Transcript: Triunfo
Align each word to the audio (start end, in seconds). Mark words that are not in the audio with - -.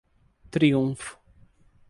Triunfo 0.53 1.21